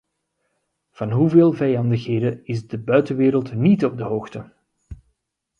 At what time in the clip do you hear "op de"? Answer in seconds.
3.85-4.03